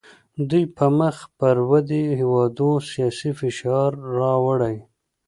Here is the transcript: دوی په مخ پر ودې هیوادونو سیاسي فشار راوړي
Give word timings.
دوی 0.49 0.65
په 0.77 0.85
مخ 0.97 1.17
پر 1.39 1.57
ودې 1.69 2.03
هیوادونو 2.19 2.83
سیاسي 2.91 3.31
فشار 3.39 3.91
راوړي 4.17 4.77